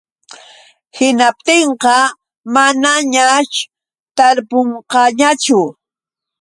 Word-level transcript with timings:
Hinaptinqa 0.97 1.95
manañaćh 2.53 3.57
tarpushqaañachu. 4.17 5.59